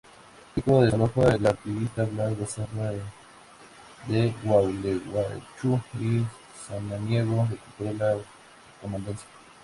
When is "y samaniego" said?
5.99-7.47